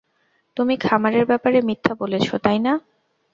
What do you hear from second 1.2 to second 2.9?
ব্যাপারে মিথ্যা বলেছ, তাই না?